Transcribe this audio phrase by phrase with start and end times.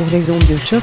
[0.00, 0.82] sur les ondes de choc.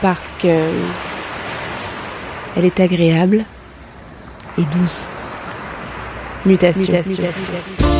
[0.00, 0.68] Parce que
[2.56, 3.44] elle est agréable
[4.58, 5.10] et douce.
[6.44, 6.92] Mutation.
[6.92, 7.91] Mutation.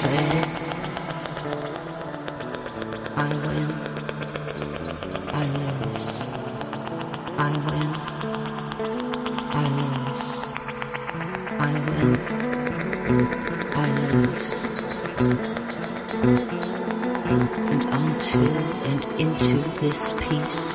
[0.00, 0.48] Saying,
[3.16, 3.70] I win,
[5.28, 6.06] I lose,
[7.36, 7.90] I win,
[9.52, 10.26] I lose,
[11.68, 12.12] I win,
[13.76, 14.48] I lose.
[17.72, 18.44] And onto
[18.90, 20.69] and into this piece,